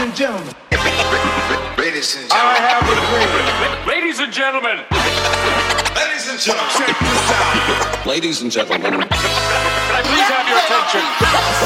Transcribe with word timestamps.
and 0.00 0.16
gentlemen. 0.16 0.54
Ladies 1.76 2.16
and 2.16 2.32
I 2.32 2.32
gentlemen. 2.32 2.62
have 2.72 2.88
a 2.88 2.96
dream. 3.04 3.28
Ladies 3.86 4.18
and 4.20 4.32
gentlemen, 4.32 4.78
Ladies 5.94 6.24
and 6.30 6.40
gentlemen. 6.40 6.72
Check 6.72 6.96
this 6.96 7.30
out. 7.36 8.06
Ladies 8.06 8.40
and 8.40 8.50
gentlemen, 8.50 8.92
can 8.92 9.04
I 9.04 10.00
please 10.00 10.28
have 10.32 10.48
your 10.48 10.56
attention? 10.56 11.04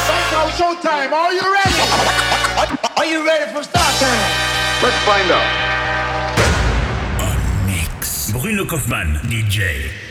Psycho 0.03 0.51
showtime. 0.59 1.11
Are 1.15 1.31
you 1.31 1.45
ready? 1.47 1.79
Are 2.97 3.05
you 3.05 3.25
ready 3.25 3.51
for 3.53 3.63
start 3.63 3.95
time? 4.03 4.19
Let's 4.83 4.99
find 5.07 5.31
out. 5.31 5.47
Mix. 7.65 8.31
Bruno 8.33 8.65
Kauffmann, 8.65 9.15
DJ. 9.31 10.04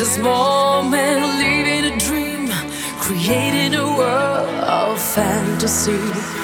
this 0.00 0.16
moment, 0.16 1.20
living 1.36 1.92
a 1.92 1.98
dream, 1.98 2.48
creating 3.00 3.74
a 3.74 3.84
world 3.84 4.48
of 4.64 4.98
fantasy. 4.98 6.39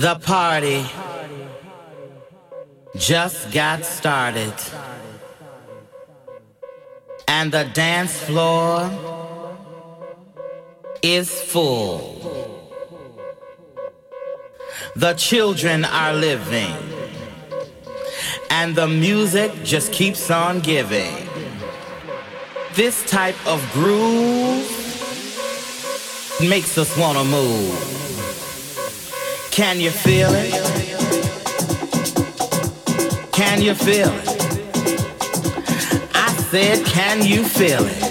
The 0.00 0.14
party 0.14 0.82
just 2.96 3.52
got 3.52 3.84
started. 3.84 4.54
And 7.28 7.52
the 7.52 7.64
dance 7.74 8.18
floor 8.18 8.88
is 11.02 11.28
full. 11.30 12.16
The 14.96 15.12
children 15.12 15.84
are 15.84 16.14
living. 16.14 16.74
And 18.48 18.74
the 18.74 18.88
music 18.88 19.52
just 19.64 19.92
keeps 19.92 20.30
on 20.30 20.60
giving. 20.60 21.28
This 22.72 23.04
type 23.04 23.36
of 23.46 23.60
groove 23.74 24.64
makes 26.40 26.78
us 26.78 26.96
want 26.96 27.18
to 27.18 27.24
move. 27.24 28.09
Can 29.50 29.80
you 29.80 29.90
feel 29.90 30.30
it? 30.32 30.52
Can 33.32 33.60
you 33.60 33.74
feel 33.74 34.08
it? 34.08 34.28
I 36.14 36.32
said, 36.50 36.86
can 36.86 37.24
you 37.24 37.44
feel 37.44 37.84
it? 37.84 38.09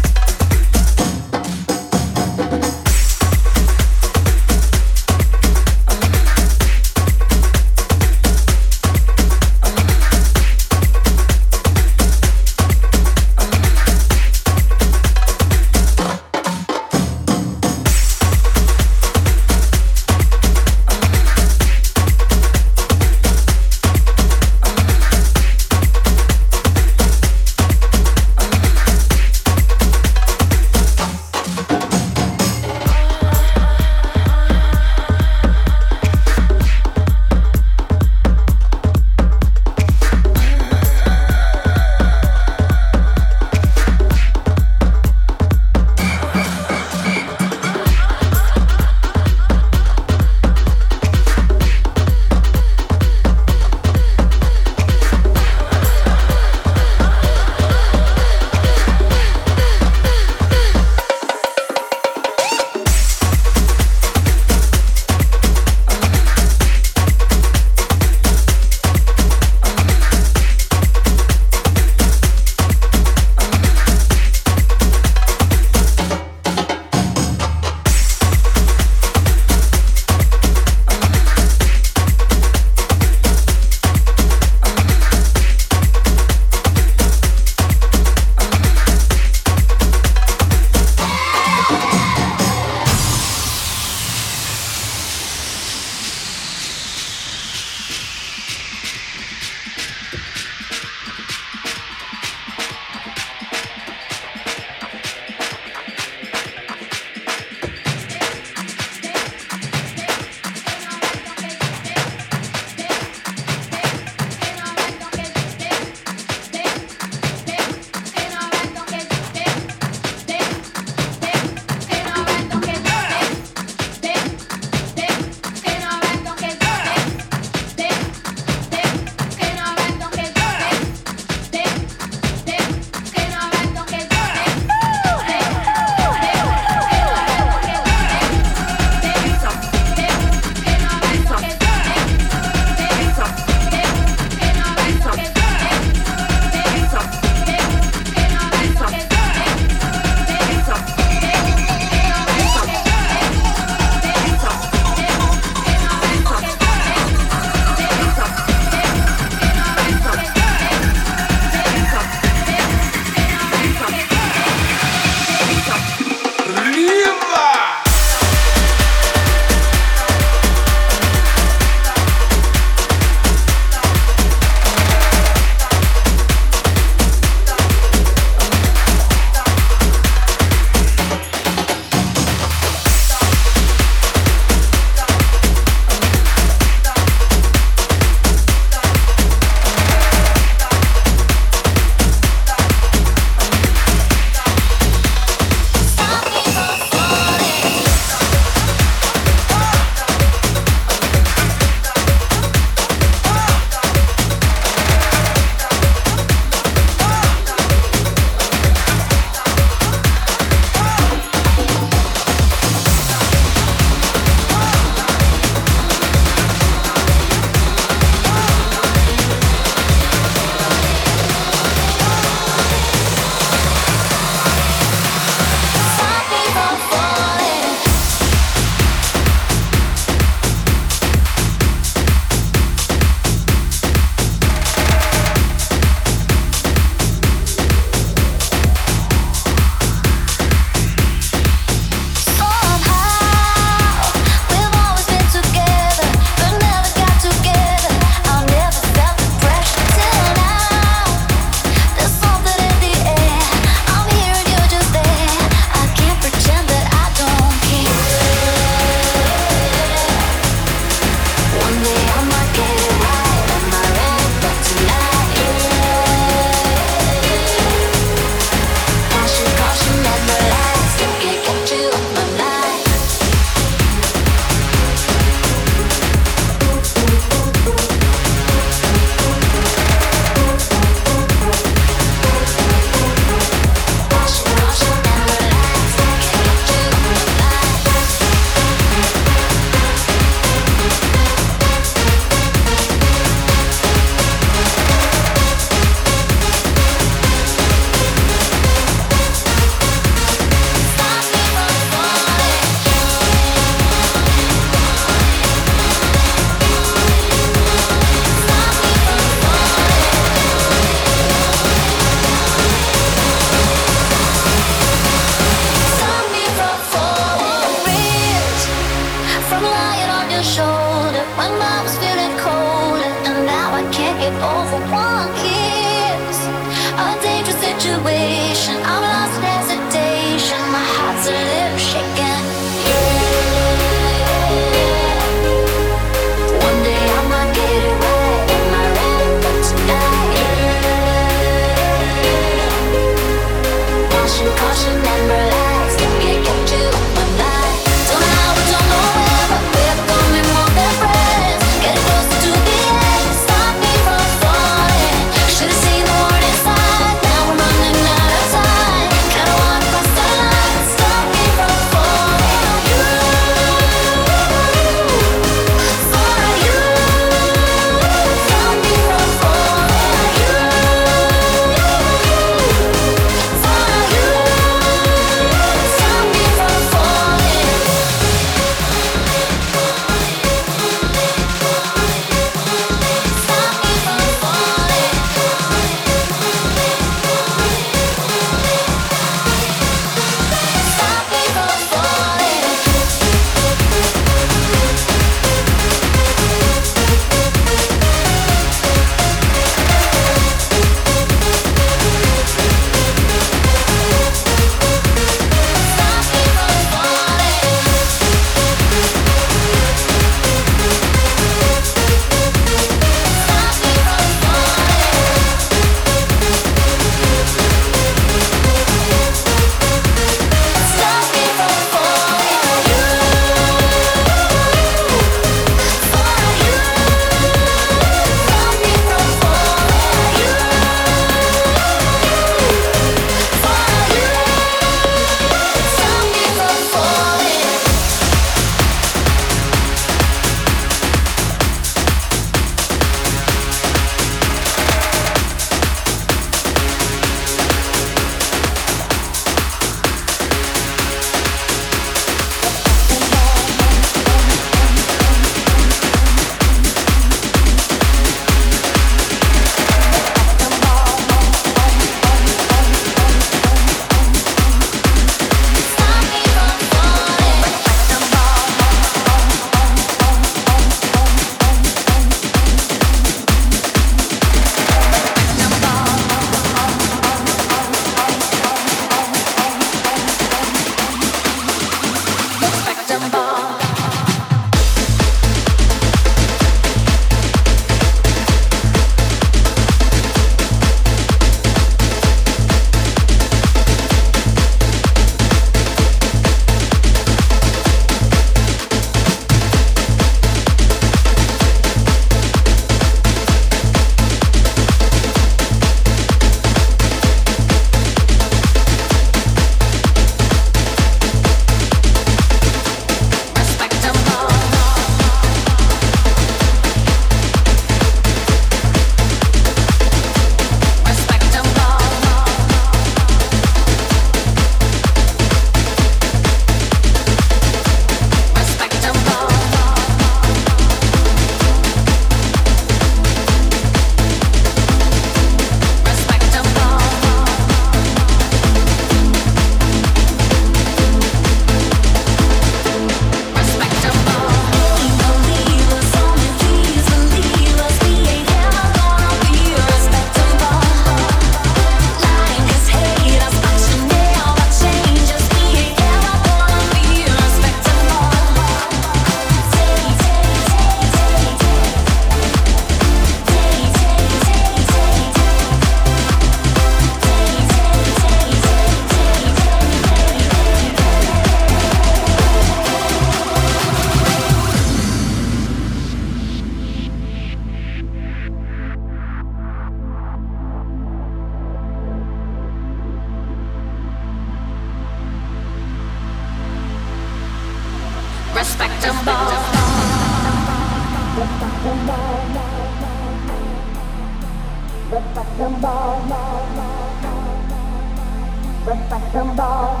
Let's 598.86 599.10
fight 599.10 599.32
them 599.32 599.56
ball. 599.56 600.00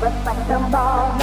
Let's 0.00 0.24
fight 0.24 0.48
them 0.48 0.70
ball. 0.70 1.16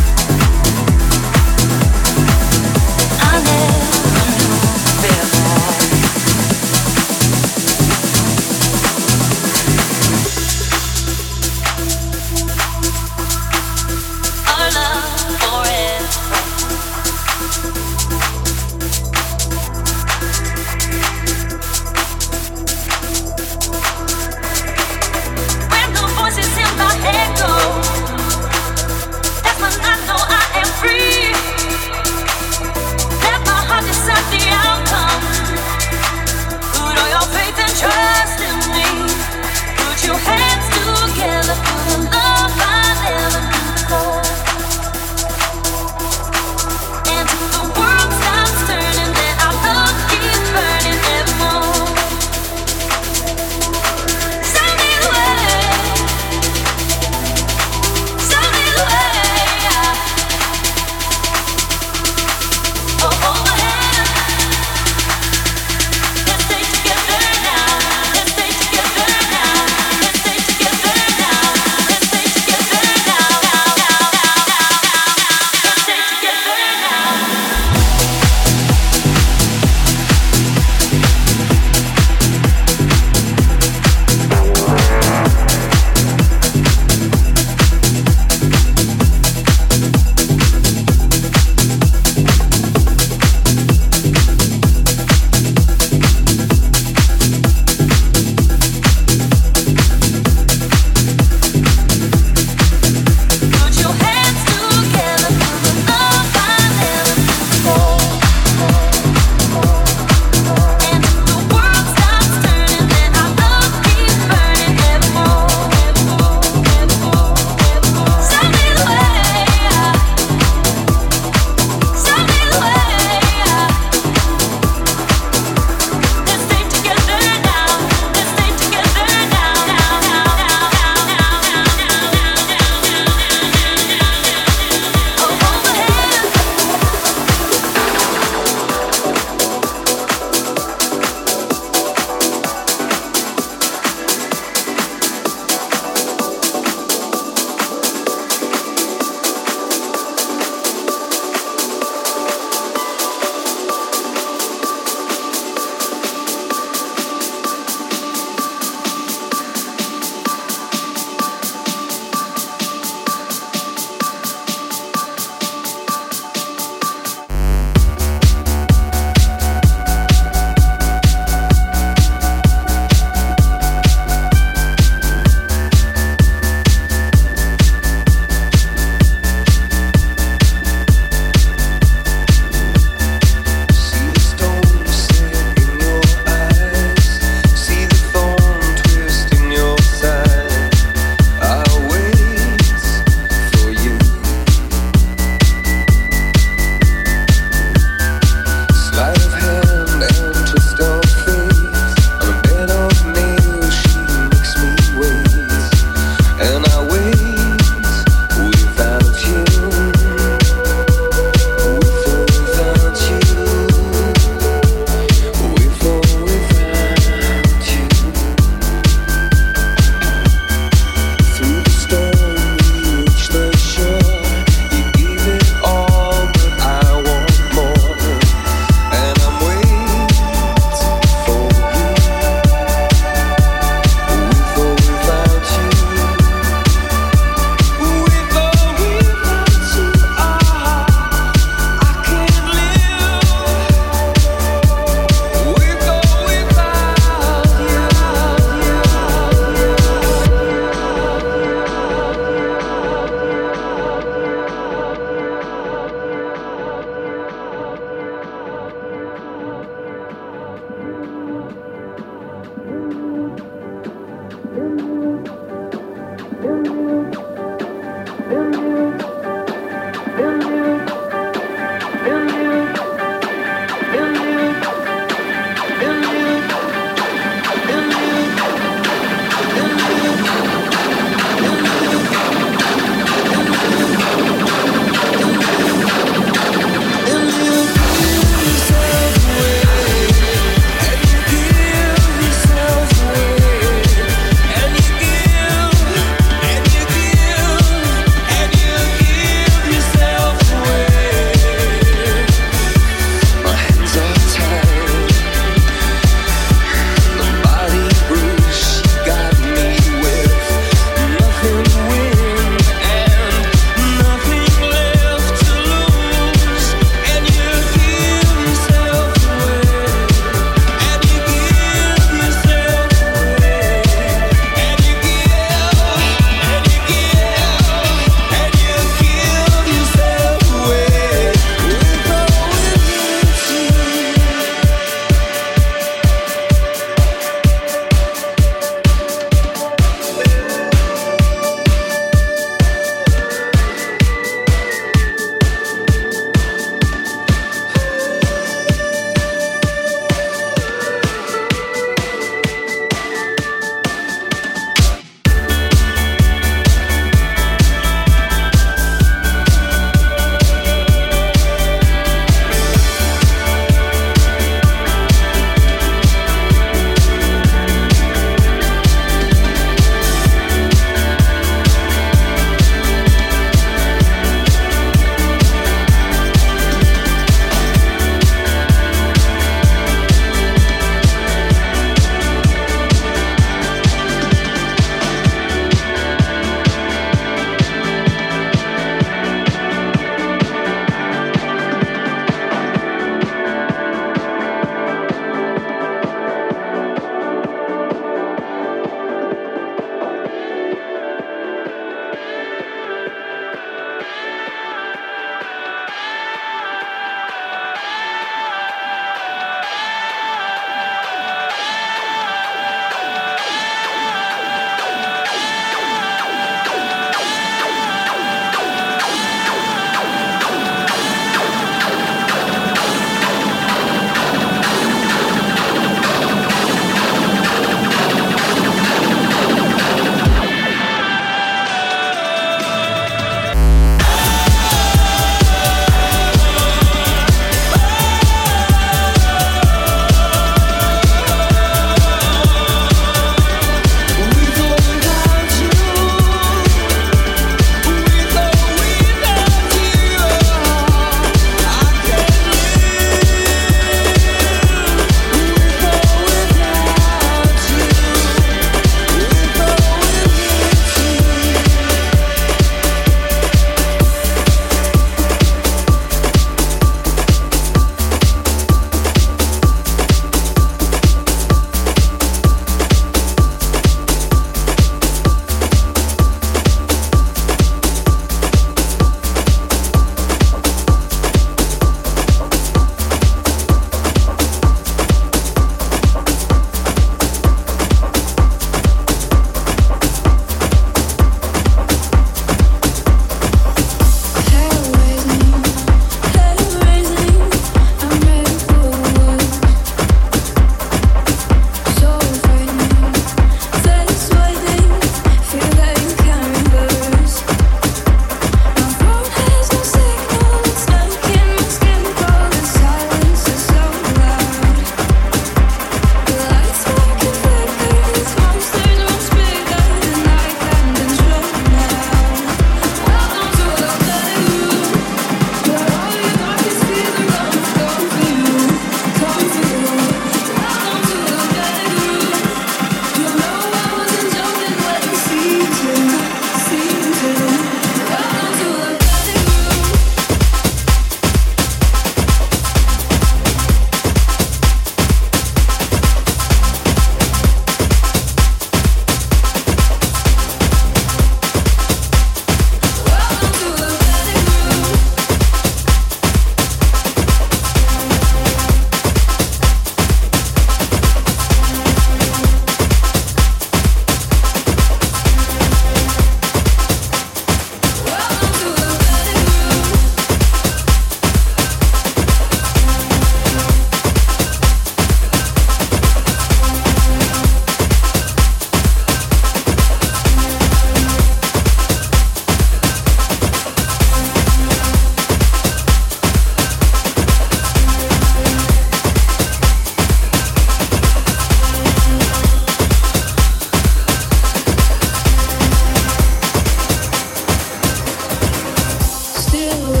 still 599.51 600.00